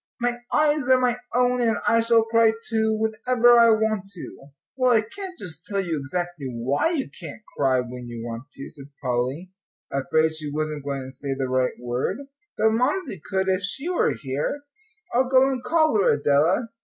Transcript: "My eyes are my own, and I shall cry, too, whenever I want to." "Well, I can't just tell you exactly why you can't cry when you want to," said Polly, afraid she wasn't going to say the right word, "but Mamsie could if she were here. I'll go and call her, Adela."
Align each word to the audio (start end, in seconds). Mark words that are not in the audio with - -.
"My 0.19 0.39
eyes 0.51 0.89
are 0.89 0.99
my 0.99 1.17
own, 1.35 1.61
and 1.61 1.77
I 1.87 2.01
shall 2.01 2.23
cry, 2.23 2.53
too, 2.67 2.97
whenever 2.97 3.59
I 3.59 3.69
want 3.69 4.07
to." 4.15 4.47
"Well, 4.75 4.89
I 4.93 5.01
can't 5.01 5.37
just 5.37 5.67
tell 5.67 5.79
you 5.79 5.95
exactly 5.99 6.47
why 6.49 6.89
you 6.89 7.07
can't 7.19 7.43
cry 7.55 7.81
when 7.81 8.07
you 8.07 8.25
want 8.25 8.49
to," 8.53 8.67
said 8.71 8.91
Polly, 8.99 9.51
afraid 9.91 10.33
she 10.33 10.51
wasn't 10.51 10.83
going 10.85 11.03
to 11.03 11.11
say 11.11 11.35
the 11.35 11.49
right 11.49 11.79
word, 11.79 12.17
"but 12.57 12.71
Mamsie 12.71 13.21
could 13.23 13.47
if 13.47 13.61
she 13.61 13.89
were 13.89 14.15
here. 14.19 14.63
I'll 15.13 15.29
go 15.29 15.47
and 15.47 15.61
call 15.63 16.01
her, 16.01 16.13
Adela." 16.13 16.69